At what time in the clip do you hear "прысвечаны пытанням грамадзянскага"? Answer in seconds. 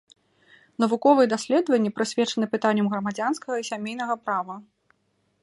1.97-3.53